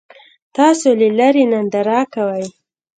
[0.55, 2.45] تاسو له لرې ننداره کوئ.